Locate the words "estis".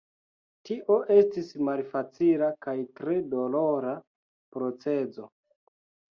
1.15-1.51